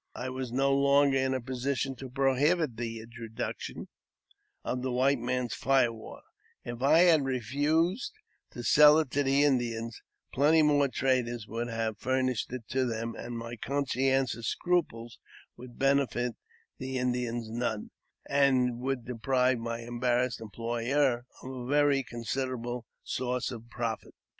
[0.15, 3.01] I was no law giver; I was no longer in a position to prohibit the
[3.01, 3.87] introduction
[4.63, 6.23] of the white man's fire water;
[6.65, 8.11] if I had refused
[8.53, 10.01] to sell it to the Indians,
[10.33, 15.19] plenty more traders would have furnished it to them; and my conscientious scruples
[15.55, 16.33] would benefit
[16.79, 17.91] the Indians none,
[18.27, 24.15] and would deprive my embarrassed employer of a very considerable source of profit.